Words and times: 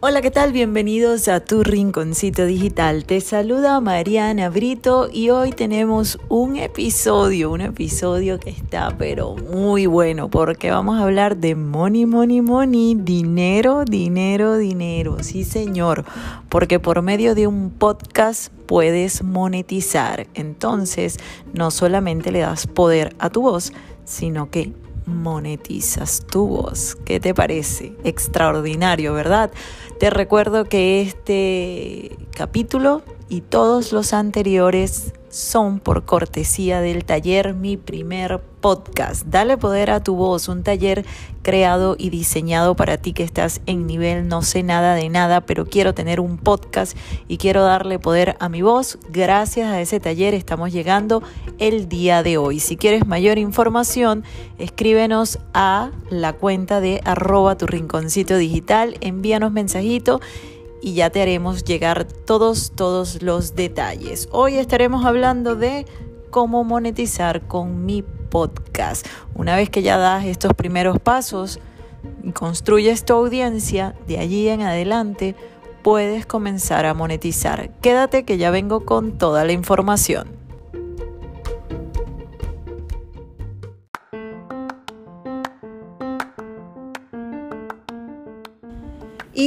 Hola, 0.00 0.20
¿qué 0.20 0.30
tal? 0.30 0.52
Bienvenidos 0.52 1.26
a 1.26 1.40
tu 1.40 1.62
rinconcito 1.62 2.44
digital. 2.44 3.06
Te 3.06 3.22
saluda 3.22 3.80
Mariana 3.80 4.50
Brito 4.50 5.08
y 5.10 5.30
hoy 5.30 5.52
tenemos 5.52 6.18
un 6.28 6.56
episodio, 6.56 7.50
un 7.50 7.62
episodio 7.62 8.38
que 8.38 8.50
está 8.50 8.94
pero 8.98 9.36
muy 9.36 9.86
bueno 9.86 10.28
porque 10.28 10.70
vamos 10.70 10.98
a 10.98 11.04
hablar 11.04 11.38
de 11.38 11.54
money, 11.54 12.04
money, 12.04 12.42
money, 12.42 12.94
dinero, 12.94 13.86
dinero, 13.86 14.58
dinero. 14.58 15.22
Sí, 15.22 15.44
señor, 15.44 16.04
porque 16.50 16.78
por 16.78 17.00
medio 17.00 17.34
de 17.34 17.46
un 17.46 17.70
podcast 17.70 18.52
puedes 18.66 19.22
monetizar. 19.22 20.26
Entonces, 20.34 21.16
no 21.54 21.70
solamente 21.70 22.30
le 22.32 22.40
das 22.40 22.66
poder 22.66 23.16
a 23.18 23.30
tu 23.30 23.40
voz, 23.40 23.72
sino 24.04 24.50
que 24.50 24.74
monetizas 25.06 26.26
tu 26.26 26.46
voz. 26.46 26.96
¿Qué 27.04 27.20
te 27.20 27.32
parece? 27.32 27.94
Extraordinario, 28.04 29.14
¿verdad? 29.14 29.50
Te 29.98 30.10
recuerdo 30.10 30.64
que 30.64 31.00
este 31.00 32.16
capítulo 32.32 33.02
y 33.28 33.40
todos 33.40 33.92
los 33.92 34.12
anteriores 34.12 35.12
son 35.36 35.80
por 35.80 36.06
cortesía 36.06 36.80
del 36.80 37.04
taller 37.04 37.52
Mi 37.52 37.76
Primer 37.76 38.40
Podcast. 38.40 39.26
Dale 39.26 39.58
poder 39.58 39.90
a 39.90 40.02
tu 40.02 40.16
voz, 40.16 40.48
un 40.48 40.62
taller 40.62 41.04
creado 41.42 41.94
y 41.98 42.08
diseñado 42.08 42.74
para 42.74 42.96
ti 42.96 43.12
que 43.12 43.22
estás 43.22 43.60
en 43.66 43.86
nivel 43.86 44.28
no 44.28 44.40
sé 44.40 44.62
nada 44.62 44.94
de 44.94 45.10
nada, 45.10 45.42
pero 45.42 45.66
quiero 45.66 45.92
tener 45.92 46.20
un 46.20 46.38
podcast 46.38 46.96
y 47.28 47.36
quiero 47.36 47.62
darle 47.64 47.98
poder 47.98 48.36
a 48.40 48.48
mi 48.48 48.62
voz. 48.62 48.98
Gracias 49.10 49.68
a 49.68 49.78
ese 49.82 50.00
taller 50.00 50.32
estamos 50.32 50.72
llegando 50.72 51.22
el 51.58 51.86
día 51.86 52.22
de 52.22 52.38
hoy. 52.38 52.58
Si 52.58 52.78
quieres 52.78 53.06
mayor 53.06 53.36
información, 53.36 54.24
escríbenos 54.56 55.38
a 55.52 55.90
la 56.08 56.32
cuenta 56.32 56.80
de 56.80 57.02
arroba 57.04 57.58
tu 57.58 57.66
rinconcito 57.66 58.38
digital, 58.38 58.96
envíanos 59.02 59.52
mensajito 59.52 60.20
y 60.80 60.94
ya 60.94 61.10
te 61.10 61.22
haremos 61.22 61.64
llegar 61.64 62.04
todos, 62.04 62.72
todos 62.74 63.22
los 63.22 63.54
detalles. 63.54 64.28
Hoy 64.30 64.56
estaremos 64.56 65.04
hablando 65.04 65.56
de 65.56 65.86
cómo 66.30 66.64
monetizar 66.64 67.42
con 67.46 67.86
mi 67.86 68.02
podcast. 68.02 69.06
Una 69.34 69.56
vez 69.56 69.70
que 69.70 69.82
ya 69.82 69.96
das 69.96 70.24
estos 70.24 70.52
primeros 70.54 70.98
pasos 71.00 71.60
y 72.22 72.32
construyes 72.32 73.04
tu 73.04 73.14
audiencia, 73.14 73.94
de 74.06 74.18
allí 74.18 74.48
en 74.48 74.62
adelante 74.62 75.34
puedes 75.82 76.26
comenzar 76.26 76.84
a 76.86 76.94
monetizar. 76.94 77.70
Quédate 77.80 78.24
que 78.24 78.38
ya 78.38 78.50
vengo 78.50 78.84
con 78.84 79.18
toda 79.18 79.44
la 79.44 79.52
información. 79.52 80.45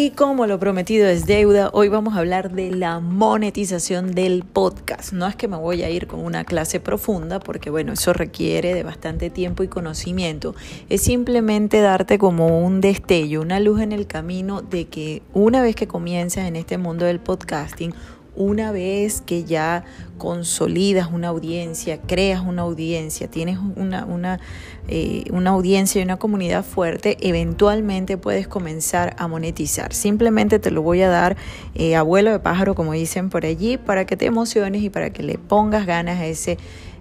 Y 0.02 0.11
como 0.11 0.47
lo 0.47 0.58
prometido 0.59 1.09
es 1.09 1.25
deuda, 1.25 1.72
hoy 1.73 1.89
vamos 1.89 2.16
a 2.16 2.19
hablar 2.19 2.53
de 2.53 2.72
la 2.72 3.02
monetización 3.02 4.14
del 4.14 4.45
podcast. 4.45 5.11
No 5.11 5.28
es 5.28 5.36
que 5.36 5.50
me 5.50 5.58
voy 5.58 5.83
a 5.83 5.89
ir 5.89 6.08
con 6.08 6.22
una 6.22 6.45
clase 6.45 6.80
profunda, 6.80 7.42
porque 7.42 7.69
bueno, 7.69 7.92
eso 7.92 8.14
requiere 8.14 8.73
de 8.73 8.83
bastante 8.83 9.30
tiempo 9.30 9.61
y 9.61 9.67
conocimiento. 9.67 10.55
Es 10.88 11.02
simplemente 11.02 11.81
darte 11.81 12.17
como 12.17 12.66
un 12.66 12.80
destello, 12.80 13.42
una 13.42 13.59
luz 13.59 13.81
en 13.81 13.92
el 13.92 14.08
camino 14.08 14.61
de 14.61 14.88
que 14.88 15.22
una 15.33 15.61
vez 15.61 15.75
que 15.75 15.89
comienzas 15.89 16.47
en 16.47 16.55
este 16.55 16.77
mundo 16.77 17.03
del 17.03 17.20
podcasting, 17.20 17.94
una 18.35 18.72
vez 18.72 19.22
que 19.22 19.44
ya 19.44 19.83
consolidas 20.17 21.09
una 21.11 21.30
audiencia, 21.30 21.99
creas 22.02 22.41
una 22.41 22.63
audiencia, 22.63 23.30
tienes 23.30 23.58
una, 23.75 24.05
una, 24.05 24.39
eh, 24.88 25.25
una, 25.31 25.52
audiencia 25.52 25.99
y 25.99 26.03
una 26.03 26.17
comunidad 26.17 26.63
fuerte, 26.63 27.17
eventualmente 27.21 28.17
puedes 28.17 28.47
comenzar 28.47 29.16
a 29.17 29.27
monetizar. 29.27 29.94
Simplemente 29.94 30.59
te 30.59 30.71
lo 30.71 30.81
voy 30.81 31.02
a 31.02 31.09
dar 31.09 31.38
eh, 31.75 31.95
abuelo 31.95 32.31
de 32.31 32.39
pájaro, 32.39 32.75
como 32.75 32.94
dicen 32.94 33.30
por 33.30 33.45
allí, 33.45 33.77
para 33.77 34.05
que 34.05 34.17
te 34.17 34.26
emociones 34.26 34.83
y 34.83 34.89
para 34.89 35.11
que 35.11 35.23
le 35.23 35.37
pongas 35.37 35.86
ganas 35.86 36.20
a, 36.20 36.26
ese, 36.26 36.58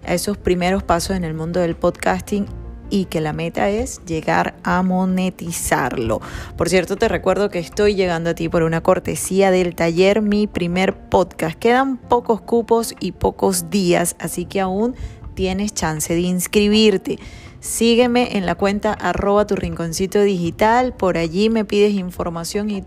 a 0.06 0.14
esos 0.14 0.36
primeros 0.38 0.82
pasos 0.82 1.16
en 1.16 1.24
el 1.24 1.34
mundo 1.34 1.60
del 1.60 1.76
podcasting 1.76 2.46
y 2.90 3.06
que 3.06 3.20
la 3.20 3.32
meta 3.32 3.68
es 3.70 4.00
llegar 4.06 4.56
a 4.62 4.82
monetizarlo. 4.82 6.20
Por 6.56 6.68
cierto, 6.68 6.96
te 6.96 7.08
recuerdo 7.08 7.50
que 7.50 7.58
estoy 7.58 7.94
llegando 7.94 8.30
a 8.30 8.34
ti 8.34 8.48
por 8.48 8.62
una 8.62 8.82
cortesía 8.82 9.50
del 9.50 9.74
taller 9.74 10.22
Mi 10.22 10.46
Primer 10.46 10.94
Podcast. 11.08 11.58
Quedan 11.58 11.96
pocos 11.96 12.40
cupos 12.40 12.94
y 13.00 13.12
pocos 13.12 13.70
días, 13.70 14.16
así 14.18 14.44
que 14.44 14.60
aún 14.60 14.94
tienes 15.34 15.74
chance 15.74 16.14
de 16.14 16.20
inscribirte. 16.20 17.18
Sígueme 17.60 18.36
en 18.36 18.46
la 18.46 18.54
cuenta 18.54 18.92
arroba 18.92 19.46
tu 19.46 19.56
rinconcito 19.56 20.22
digital, 20.22 20.94
por 20.94 21.18
allí 21.18 21.50
me 21.50 21.64
pides 21.64 21.92
información 21.94 22.70
y 22.70 22.84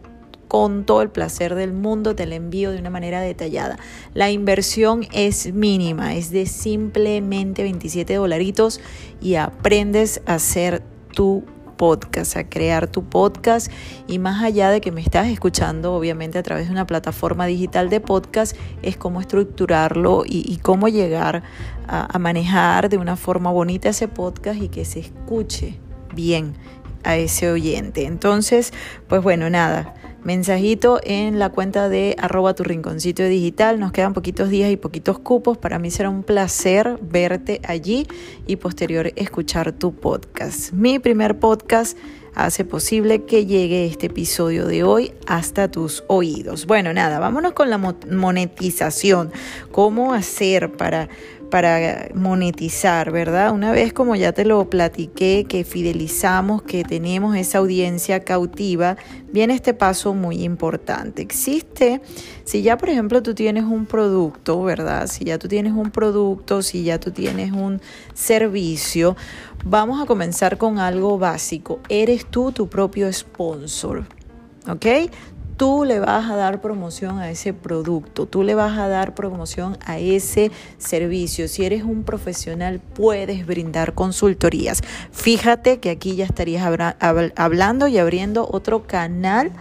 con 0.52 0.84
todo 0.84 1.02
el 1.02 1.10
placer 1.10 1.56
del 1.56 1.72
mundo, 1.72 2.14
te 2.14 2.26
la 2.26 2.36
envío 2.36 2.72
de 2.72 2.78
una 2.78 2.90
manera 2.90 3.22
detallada. 3.22 3.80
La 4.14 4.32
inversión 4.32 5.08
es 5.14 5.54
mínima, 5.54 6.14
es 6.16 6.30
de 6.30 6.46
simplemente 6.46 7.64
27 7.64 8.16
dolaritos 8.16 8.82
y 9.22 9.36
aprendes 9.36 10.22
a 10.26 10.34
hacer 10.34 10.84
tu 11.14 11.46
podcast, 11.78 12.36
a 12.36 12.50
crear 12.50 12.88
tu 12.88 13.06
podcast 13.06 13.72
y 14.10 14.20
más 14.20 14.44
allá 14.44 14.70
de 14.72 14.82
que 14.82 14.92
me 14.92 15.00
estás 15.00 15.30
escuchando, 15.30 15.94
obviamente 15.94 16.38
a 16.38 16.44
través 16.44 16.66
de 16.66 16.74
una 16.74 16.86
plataforma 16.86 17.46
digital 17.46 17.90
de 17.90 18.02
podcast, 18.02 18.58
es 18.82 18.98
cómo 18.98 19.22
estructurarlo 19.22 20.24
y, 20.26 20.58
cómo 20.58 20.90
llegar 20.90 21.44
a, 21.88 22.14
a 22.14 22.20
manejar 22.20 22.90
de 22.90 22.98
una 22.98 23.16
forma 23.16 23.52
bonita 23.52 23.88
ese 23.88 24.10
podcast 24.10 24.62
y 24.62 24.68
que 24.68 24.84
se 24.84 25.00
escuche 25.00 25.80
bien 26.14 26.56
a 27.06 27.16
ese 27.16 27.50
oyente. 27.50 28.06
Entonces, 28.06 28.74
pues 29.08 29.24
bueno, 29.24 29.50
nada 29.50 29.96
mensajito 30.24 31.00
en 31.04 31.40
la 31.40 31.50
cuenta 31.50 31.90
de 31.90 32.16
arroba 32.20 32.54
tu 32.54 32.64
rinconcito 32.64 33.24
digital. 33.24 33.80
Nos 33.80 33.92
quedan 33.92 34.14
poquitos 34.14 34.50
días 34.50 34.72
y 34.72 34.78
poquitos 34.78 35.20
cupos. 35.20 35.58
Para 35.58 35.80
mí 35.80 35.92
será 35.92 36.10
un 36.10 36.24
placer 36.24 37.00
verte 37.02 37.62
allí 37.64 38.08
y 38.48 38.58
posterior 38.58 39.12
escuchar 39.16 39.72
tu 39.74 39.94
podcast. 39.94 40.72
Mi 40.74 41.00
primer 41.00 41.40
podcast 41.40 41.98
hace 42.36 42.64
posible 42.64 43.24
que 43.26 43.46
llegue 43.46 43.86
este 43.86 44.08
episodio 44.08 44.66
de 44.66 44.84
hoy 44.84 45.14
hasta 45.28 45.70
tus 45.70 46.04
oídos. 46.08 46.66
Bueno, 46.66 46.94
nada, 46.94 47.20
vámonos 47.20 47.54
con 47.54 47.70
la 47.70 47.78
monetización. 47.78 49.32
¿Cómo 49.72 50.14
hacer 50.14 50.72
para 50.72 51.10
para 51.52 52.08
monetizar, 52.16 53.12
¿verdad? 53.12 53.52
Una 53.52 53.72
vez 53.72 53.94
como 53.94 54.16
ya 54.16 54.32
te 54.32 54.46
lo 54.46 54.68
platiqué, 54.68 55.46
que 55.48 55.64
fidelizamos, 55.64 56.64
que 56.64 56.84
tenemos 56.84 57.36
esa 57.36 57.60
audiencia 57.60 58.22
cautiva, 58.22 58.98
viene 59.32 59.54
este 59.54 59.76
paso 59.76 60.16
muy 60.16 60.44
importante. 60.44 61.22
Existe, 61.22 62.02
si 62.44 62.64
ya 62.64 62.78
por 62.78 62.90
ejemplo 62.90 63.22
tú 63.22 63.36
tienes 63.36 63.66
un 63.66 63.86
producto, 63.86 64.64
¿verdad? 64.64 65.06
Si 65.06 65.26
ya 65.26 65.38
tú 65.38 65.48
tienes 65.48 65.74
un 65.74 65.92
producto, 65.92 66.64
si 66.64 66.84
ya 66.84 67.00
tú 67.00 67.12
tienes 67.12 67.52
un 67.52 67.80
servicio, 68.16 69.16
vamos 69.64 70.02
a 70.02 70.08
comenzar 70.08 70.58
con 70.58 70.80
algo 70.80 71.20
básico. 71.20 71.82
Eres 71.90 72.26
tú 72.26 72.52
tu 72.52 72.68
propio 72.68 73.14
sponsor. 73.14 74.06
¿Ok? 74.70 74.86
Tú 75.62 75.86
le 75.86 76.00
vas 76.00 76.28
a 76.28 76.36
dar 76.36 76.60
promoción 76.60 77.20
a 77.20 77.30
ese 77.30 77.54
producto, 77.54 78.26
tú 78.26 78.42
le 78.42 78.56
vas 78.56 78.80
a 78.80 78.88
dar 78.88 79.14
promoción 79.14 79.78
a 79.86 80.00
ese 80.00 80.50
servicio. 80.80 81.48
Si 81.48 81.64
eres 81.64 81.84
un 81.84 82.02
profesional, 82.02 82.80
puedes 82.80 83.46
brindar 83.46 83.94
consultorías. 83.94 84.82
Fíjate 85.12 85.80
que 85.80 85.92
aquí 85.92 86.16
ya 86.16 86.26
estarías 86.26 86.66
hablando 87.36 87.88
y 87.88 88.00
abriendo 88.00 88.50
otro 88.52 88.88
canal 88.88 89.52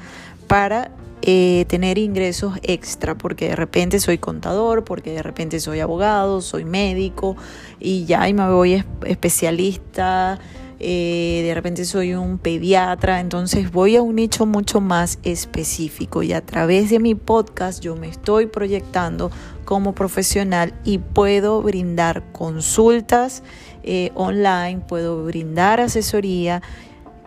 para 0.47 0.91
eh, 1.21 1.67
tener 1.69 1.99
ingresos 1.99 2.55
extra, 2.63 3.15
porque 3.15 3.51
de 3.51 3.57
repente 3.57 4.01
soy 4.01 4.17
contador, 4.17 4.85
porque 4.85 5.13
de 5.13 5.23
repente 5.23 5.61
soy 5.61 5.81
abogado, 5.81 6.41
soy 6.41 6.65
médico 6.65 7.37
y 7.79 8.07
ya 8.07 8.27
y 8.27 8.33
me 8.33 8.51
voy 8.51 8.83
especialista 9.05 10.39
eh, 10.83 11.43
de 11.45 11.55
repente 11.55 11.85
soy 11.85 12.15
un 12.15 12.39
pediatra, 12.39 13.21
entonces 13.21 13.71
voy 13.71 13.97
a 13.97 14.03
un 14.03 14.17
nicho 14.17 14.47
mucho 14.47 14.81
más 14.81 15.19
específico 15.25 16.23
y 16.23 16.33
a 16.33 16.41
través 16.41 16.89
de 16.89 16.99
mi 16.99 17.15
podcast 17.15 17.83
yo 17.83 17.97
me 17.97 18.09
estoy 18.09 18.47
proyectando 18.47 19.31
como 19.67 19.95
profesional 19.95 20.73
y 20.83 20.97
puedo 20.97 21.61
brindar 21.61 22.33
consultas 22.33 23.43
eh, 23.83 24.11
online, 24.15 24.81
puedo 24.89 25.23
brindar 25.25 25.81
asesoría 25.81 26.63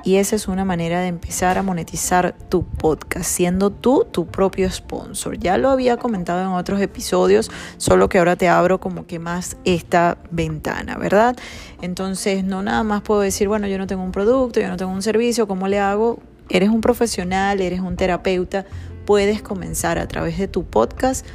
y 0.04 0.18
esa 0.18 0.36
es 0.36 0.48
una 0.48 0.66
manera 0.66 1.00
de 1.00 1.08
empezar 1.08 1.58
a 1.58 1.64
monetizar 1.64 2.36
tu 2.50 2.66
podcast, 2.66 3.26
siendo 3.26 3.70
tú 3.70 4.06
tu 4.12 4.28
propio 4.28 4.70
sponsor. 4.70 5.38
Ya 5.38 5.58
lo 5.58 5.70
había 5.70 5.98
comentado 5.98 6.42
en 6.42 6.48
otros 6.48 6.82
episodios, 6.82 7.50
solo 7.78 8.10
que 8.10 8.18
ahora 8.18 8.36
te 8.36 8.50
abro 8.50 8.80
como 8.80 9.08
que 9.08 9.20
más 9.20 9.56
esta 9.64 10.18
ventana, 10.30 10.98
¿verdad? 10.98 11.38
Entonces, 11.82 12.44
no 12.44 12.62
nada 12.62 12.84
más 12.84 13.02
puedo 13.02 13.22
decir, 13.22 13.48
bueno, 13.48 13.68
yo 13.68 13.78
no 13.78 13.88
tengo 13.88 14.04
un 14.04 14.12
producto, 14.12 14.60
yo 14.60 14.68
no 14.68 14.78
tengo 14.78 14.92
un 14.92 15.02
servicio, 15.02 15.48
¿cómo 15.48 15.68
le 15.70 15.80
hago? 15.80 16.20
Eres 16.50 16.70
un 16.70 16.82
profesional, 16.82 17.62
eres 17.62 17.80
un 17.80 17.96
terapeuta, 17.96 18.66
puedes 19.06 19.42
comenzar 19.42 20.00
a 20.00 20.08
través 20.08 20.38
de 20.38 20.50
tu 20.50 20.66
podcast 20.66 21.26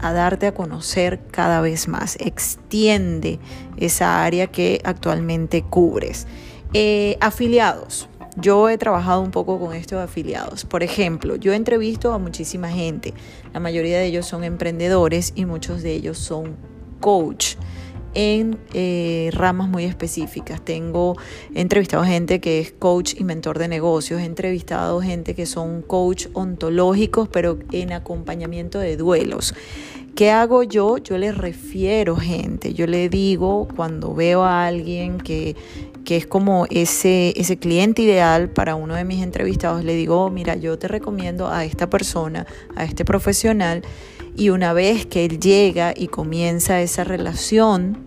a 0.00 0.12
darte 0.12 0.46
a 0.46 0.52
conocer 0.54 1.20
cada 1.30 1.60
vez 1.60 1.88
más. 1.88 2.16
Extiende 2.20 3.38
esa 3.76 4.24
área 4.24 4.48
que 4.48 4.80
actualmente 4.84 5.62
cubres. 5.62 6.26
Eh, 6.72 7.16
afiliados. 7.20 8.08
Yo 8.36 8.68
he 8.68 8.78
trabajado 8.78 9.22
un 9.22 9.30
poco 9.30 9.58
con 9.58 9.74
estos 9.74 9.98
afiliados. 9.98 10.64
Por 10.64 10.82
ejemplo, 10.82 11.36
yo 11.36 11.52
entrevisto 11.52 12.12
a 12.12 12.18
muchísima 12.18 12.68
gente. 12.68 13.14
La 13.52 13.60
mayoría 13.60 13.98
de 13.98 14.06
ellos 14.06 14.26
son 14.26 14.44
emprendedores 14.44 15.32
y 15.34 15.44
muchos 15.44 15.82
de 15.82 15.92
ellos 15.92 16.18
son 16.18 16.56
coach 17.00 17.56
en 18.16 18.58
eh, 18.72 19.30
ramas 19.32 19.68
muy 19.68 19.84
específicas. 19.84 20.62
Tengo 20.62 21.16
he 21.54 21.60
entrevistado 21.60 22.02
gente 22.04 22.40
que 22.40 22.60
es 22.60 22.72
coach 22.72 23.14
y 23.16 23.24
mentor 23.24 23.58
de 23.58 23.68
negocios, 23.68 24.20
he 24.20 24.24
entrevistado 24.24 25.00
gente 25.00 25.34
que 25.34 25.46
son 25.46 25.82
coach 25.82 26.26
ontológicos, 26.32 27.28
pero 27.28 27.58
en 27.72 27.92
acompañamiento 27.92 28.78
de 28.78 28.96
duelos. 28.96 29.54
¿Qué 30.14 30.30
hago 30.30 30.62
yo? 30.62 30.96
Yo 30.96 31.18
les 31.18 31.36
refiero 31.36 32.16
gente, 32.16 32.72
yo 32.72 32.86
le 32.86 33.10
digo 33.10 33.68
cuando 33.76 34.14
veo 34.14 34.44
a 34.44 34.66
alguien 34.66 35.18
que, 35.18 35.54
que 36.06 36.16
es 36.16 36.26
como 36.26 36.66
ese, 36.70 37.34
ese 37.36 37.58
cliente 37.58 38.00
ideal 38.02 38.48
para 38.48 38.76
uno 38.76 38.94
de 38.94 39.04
mis 39.04 39.22
entrevistados, 39.22 39.84
le 39.84 39.94
digo, 39.94 40.30
mira, 40.30 40.54
yo 40.54 40.78
te 40.78 40.86
recomiendo 40.86 41.48
a 41.48 41.64
esta 41.64 41.90
persona, 41.90 42.46
a 42.76 42.84
este 42.84 43.04
profesional, 43.04 43.82
y 44.36 44.50
una 44.50 44.72
vez 44.72 45.04
que 45.04 45.24
él 45.24 45.40
llega 45.40 45.92
y 45.94 46.06
comienza 46.06 46.80
esa 46.80 47.02
relación, 47.02 48.06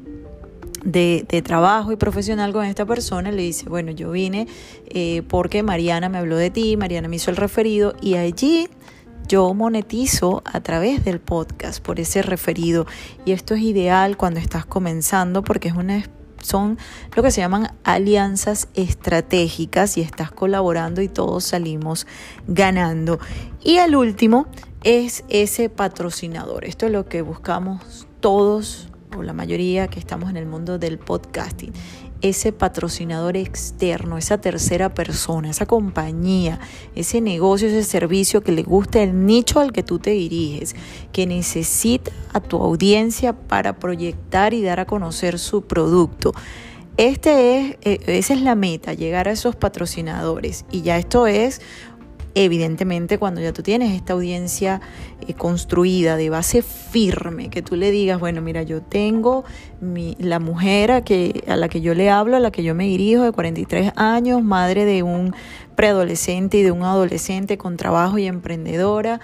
de, 0.84 1.44
trabajo 1.44 1.92
y 1.92 1.98
profesional 1.98 2.54
con 2.54 2.66
esta 2.66 2.86
persona, 2.86 3.32
le 3.32 3.42
dice, 3.42 3.68
bueno, 3.68 3.92
yo 3.92 4.12
vine 4.12 4.48
eh, 4.88 5.24
porque 5.28 5.62
Mariana 5.62 6.08
me 6.08 6.18
habló 6.18 6.38
de 6.38 6.52
ti, 6.52 6.78
Mariana 6.78 7.10
me 7.10 7.18
hizo 7.18 7.32
el 7.32 7.38
referido 7.38 7.96
y 8.02 8.16
allí 8.16 8.70
yo 9.28 9.54
monetizo 9.54 10.42
a 10.46 10.62
través 10.62 11.04
del 11.04 11.20
podcast 11.20 11.84
por 11.84 12.00
ese 12.00 12.22
referido 12.22 12.88
y 13.26 13.34
esto 13.34 13.56
es 13.56 13.62
ideal 13.62 14.16
cuando 14.16 14.40
estás 14.40 14.66
comenzando 14.66 15.44
porque 15.44 15.68
es 15.68 15.76
una 15.76 15.98
son 16.42 16.78
lo 17.16 17.24
que 17.24 17.32
se 17.32 17.42
llaman 17.42 17.74
alianzas 17.84 18.68
estratégicas 18.74 19.98
y 19.98 20.02
estás 20.02 20.32
colaborando 20.32 21.02
y 21.02 21.08
todos 21.08 21.44
salimos 21.44 22.08
ganando. 22.48 23.20
Y 23.64 23.78
el 23.78 23.96
último 23.96 24.48
es 24.84 25.24
ese 25.30 25.70
patrocinador. 25.70 26.66
Esto 26.66 26.86
es 26.86 26.92
lo 26.92 27.08
que 27.08 27.22
buscamos 27.22 28.08
todos 28.20 28.90
o 29.18 29.24
la 29.24 29.34
mayoría 29.34 29.88
que 29.88 30.00
estamos 30.00 30.30
en 30.30 30.38
el 30.38 30.46
mundo 30.46 30.78
del 30.78 31.00
podcasting, 31.00 31.74
ese 32.22 32.52
patrocinador 32.52 33.38
externo, 33.38 34.18
esa 34.18 34.40
tercera 34.40 34.94
persona, 34.94 35.50
esa 35.50 35.66
compañía, 35.66 36.60
ese 36.96 37.22
negocio, 37.22 37.68
ese 37.68 37.84
servicio 37.84 38.42
que 38.42 38.52
le 38.52 38.64
gusta 38.64 39.02
el 39.02 39.26
nicho 39.26 39.60
al 39.60 39.72
que 39.72 39.84
tú 39.84 40.00
te 40.00 40.12
diriges, 40.12 40.76
que 41.12 41.26
necesita 41.26 42.12
a 42.34 42.40
tu 42.40 42.58
audiencia 42.58 43.34
para 43.34 43.80
proyectar 43.80 44.54
y 44.54 44.62
dar 44.62 44.80
a 44.80 44.86
conocer 44.86 45.40
su 45.40 45.64
producto. 45.64 46.34
Este 46.98 47.58
es, 47.58 47.78
eh, 47.84 48.00
esa 48.08 48.34
es 48.34 48.42
la 48.42 48.56
meta, 48.56 48.94
llegar 48.94 49.30
a 49.30 49.32
esos 49.32 49.56
patrocinadores. 49.56 50.66
Y 50.70 50.82
ya 50.82 50.98
esto 50.98 51.28
es 51.28 51.62
evidentemente 52.46 53.18
cuando 53.18 53.42
ya 53.42 53.52
tú 53.52 53.64
tienes 53.64 53.92
esta 53.94 54.14
audiencia 54.14 54.80
eh, 55.28 55.34
construida 55.34 56.16
de 56.16 56.30
base 56.30 56.62
firme, 56.62 57.50
que 57.50 57.62
tú 57.62 57.76
le 57.76 57.92
digas, 57.92 58.18
bueno, 58.18 58.42
mira, 58.42 58.64
yo 58.64 58.82
tengo 58.82 59.44
mi, 59.82 60.16
la 60.20 60.40
mujer 60.40 60.92
a, 60.92 61.04
a 61.52 61.56
la 61.58 61.68
que 61.68 61.82
yo 61.82 61.94
le 61.94 62.10
hablo, 62.10 62.38
a 62.38 62.40
la 62.40 62.52
que 62.52 62.64
yo 62.64 62.74
me 62.76 62.86
dirijo, 62.86 63.24
de 63.24 63.34
43 63.34 63.92
años, 63.98 64.42
madre 64.42 64.86
de 64.86 65.04
un 65.04 65.36
preadolescente 65.76 66.58
y 66.58 66.64
de 66.64 66.72
un 66.72 66.84
adolescente 66.84 67.58
con 67.58 67.76
trabajo 67.76 68.18
y 68.18 68.26
emprendedora, 68.26 69.20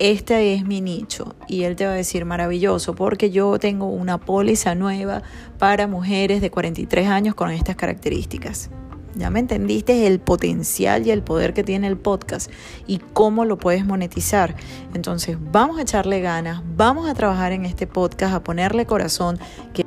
este 0.00 0.54
es 0.54 0.64
mi 0.64 0.80
nicho. 0.80 1.36
Y 1.46 1.62
él 1.62 1.76
te 1.76 1.86
va 1.86 1.92
a 1.92 1.94
decir 1.94 2.24
maravilloso, 2.24 2.96
porque 2.96 3.30
yo 3.30 3.60
tengo 3.60 3.86
una 3.86 4.18
póliza 4.18 4.74
nueva 4.74 5.22
para 5.58 5.86
mujeres 5.86 6.40
de 6.40 6.50
43 6.50 7.08
años 7.08 7.36
con 7.36 7.50
estas 7.50 7.76
características. 7.76 8.70
Ya 9.16 9.30
me 9.30 9.40
entendiste 9.40 10.06
el 10.06 10.20
potencial 10.20 11.06
y 11.06 11.10
el 11.10 11.22
poder 11.22 11.54
que 11.54 11.64
tiene 11.64 11.86
el 11.86 11.96
podcast 11.96 12.50
y 12.86 12.98
cómo 12.98 13.46
lo 13.46 13.56
puedes 13.56 13.84
monetizar. 13.86 14.54
Entonces 14.92 15.38
vamos 15.40 15.78
a 15.78 15.82
echarle 15.82 16.20
ganas, 16.20 16.62
vamos 16.76 17.08
a 17.08 17.14
trabajar 17.14 17.52
en 17.52 17.64
este 17.64 17.86
podcast, 17.86 18.34
a 18.34 18.44
ponerle 18.44 18.84
corazón. 18.84 19.38
Que 19.72 19.86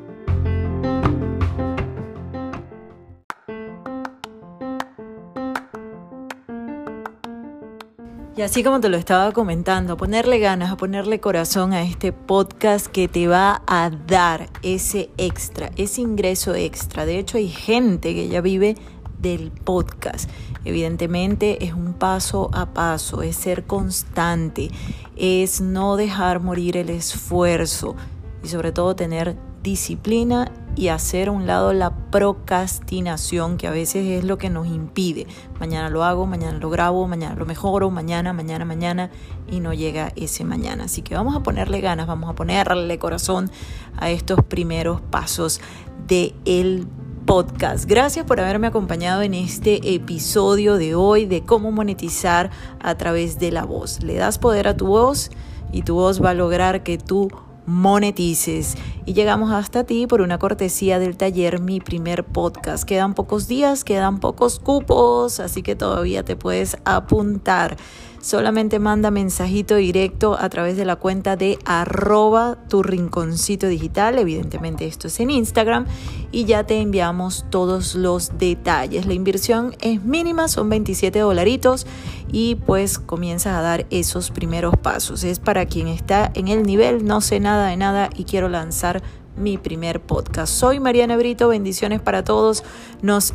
Y 8.40 8.42
así 8.42 8.64
como 8.64 8.80
te 8.80 8.88
lo 8.88 8.96
estaba 8.96 9.34
comentando, 9.34 9.92
a 9.92 9.98
ponerle 9.98 10.40
ganas, 10.40 10.72
a 10.72 10.78
ponerle 10.78 11.20
corazón 11.20 11.74
a 11.74 11.84
este 11.84 12.14
podcast 12.14 12.88
que 12.88 13.10
te 13.10 13.28
va 13.28 13.64
a 13.68 13.90
dar 13.90 14.48
ese 14.64 15.10
extra, 15.18 15.72
ese 15.76 16.00
ingreso 16.00 16.56
extra. 16.56 17.06
De 17.06 17.20
hecho, 17.20 17.38
hay 17.38 17.50
gente 17.50 18.14
que 18.14 18.30
ya 18.30 18.40
vive 18.40 18.78
del 19.22 19.52
podcast. 19.52 20.30
Evidentemente 20.66 21.66
es 21.66 21.74
un 21.74 21.94
paso 21.94 22.50
a 22.54 22.74
paso, 22.74 23.22
es 23.22 23.36
ser 23.36 23.66
constante, 23.66 24.72
es 25.16 25.62
no 25.62 25.96
dejar 25.96 26.40
morir 26.42 26.78
el 26.78 26.90
esfuerzo 26.90 27.96
y 28.44 28.48
sobre 28.48 28.72
todo 28.72 28.96
tener 28.96 29.38
disciplina 29.64 30.52
y 30.76 30.88
hacer 30.88 31.28
a 31.28 31.32
un 31.32 31.46
lado 31.46 31.74
la 31.74 31.94
procrastinación 32.10 33.58
que 33.58 33.68
a 33.68 33.72
veces 33.72 34.06
es 34.06 34.24
lo 34.24 34.38
que 34.38 34.50
nos 34.50 34.68
impide. 34.68 35.28
Mañana 35.60 35.90
lo 35.90 36.04
hago, 36.04 36.26
mañana 36.26 36.58
lo 36.58 36.70
grabo, 36.70 37.08
mañana 37.08 37.36
lo 37.36 37.46
mejoro, 37.46 37.90
mañana, 37.90 38.32
mañana, 38.32 38.64
mañana 38.64 39.12
y 39.52 39.60
no 39.60 39.74
llega 39.74 40.14
ese 40.16 40.46
mañana. 40.46 40.86
Así 40.86 41.02
que 41.02 41.16
vamos 41.16 41.36
a 41.36 41.44
ponerle 41.44 41.82
ganas, 41.82 42.08
vamos 42.08 42.30
a 42.30 42.34
ponerle 42.34 42.98
corazón 43.00 43.52
a 43.98 44.10
estos 44.10 44.44
primeros 44.44 45.02
pasos 45.02 45.60
de 46.08 46.34
el 46.46 46.88
podcast. 47.30 47.86
Gracias 47.86 48.26
por 48.26 48.40
haberme 48.40 48.66
acompañado 48.66 49.22
en 49.22 49.36
este 49.36 49.94
episodio 49.94 50.78
de 50.78 50.96
hoy 50.96 51.28
de 51.28 51.44
cómo 51.44 51.72
monetizar 51.72 52.50
a 52.80 52.96
través 52.96 53.38
de 53.38 53.52
la 53.52 53.66
voz. 53.66 54.02
Le 54.02 54.16
das 54.16 54.40
poder 54.40 54.68
a 54.68 54.76
tu 54.76 54.88
voz 54.88 55.30
y 55.72 55.84
tu 55.84 55.94
voz 55.94 56.24
va 56.24 56.32
a 56.32 56.34
lograr 56.34 56.82
que 56.82 56.98
tú 56.98 57.30
monetices. 57.70 58.76
Y 59.06 59.14
llegamos 59.14 59.54
hasta 59.54 59.86
ti 59.86 60.08
por 60.08 60.22
una 60.22 60.40
cortesía 60.40 61.00
del 61.00 61.16
taller 61.16 61.62
Mi 61.62 61.80
primer 61.80 62.26
podcast. 62.26 62.84
Quedan 62.84 63.14
pocos 63.14 63.48
días, 63.48 63.84
quedan 63.84 64.20
pocos 64.20 64.60
cupos, 64.60 65.40
así 65.40 65.62
que 65.62 65.76
todavía 65.76 66.24
te 66.24 66.36
puedes 66.36 66.78
apuntar 66.84 67.78
solamente 68.22 68.80
manda 68.80 69.12
mensajito 69.12 69.76
directo 69.76 70.38
a 70.40 70.50
través 70.50 70.78
de 70.78 70.86
la 70.86 70.98
cuenta 70.98 71.36
de 71.36 71.58
arroba 71.66 72.58
tu 72.68 72.84
rinconcito 72.84 73.68
digital. 73.68 74.18
Evidentemente 74.20 74.86
esto 74.86 75.08
es 75.08 75.20
en 75.20 75.30
Instagram 75.30 75.86
y 76.32 76.46
ya 76.46 76.66
te 76.66 76.80
enviamos 76.80 77.46
todos 77.50 77.96
los 77.96 78.38
detalles. 78.38 79.06
La 79.06 79.14
inversión 79.14 79.76
es 79.82 80.04
mínima, 80.04 80.48
son 80.48 80.70
27 80.70 81.20
dolaritos 81.20 81.88
y 82.32 82.56
pues 82.56 83.00
comienzas 83.00 83.56
a 83.56 83.62
dar 83.62 83.86
esos 83.90 84.32
primeros 84.32 84.76
pasos. 84.78 85.24
Es 85.24 85.40
para 85.40 85.66
quien 85.66 85.88
está 85.88 86.32
en 86.36 86.48
el 86.48 86.64
nivel, 86.64 87.06
no 87.06 87.22
sé 87.22 87.40
nada 87.40 87.68
de 87.68 87.78
nada 87.78 88.10
y 88.16 88.24
quiero 88.24 88.50
lanzar 88.50 89.02
mi 89.36 89.58
primer 89.58 90.02
podcast. 90.02 90.54
Soy 90.54 90.80
Mariana 90.80 91.18
Brito, 91.18 91.48
bendiciones 91.48 92.02
para 92.02 92.24
todos. 92.24 92.64
Nos 93.02 93.34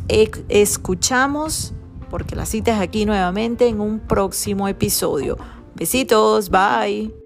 escuchamos 0.49 1.73
porque 2.11 2.37
la 2.37 2.47
cita 2.47 2.73
es 2.73 2.81
aquí 2.81 3.07
nuevamente 3.07 3.67
en 3.67 3.81
un 3.81 3.99
próximo 3.99 4.69
episodio. 4.69 5.37
Besitos, 5.75 6.51
bye. 6.51 7.24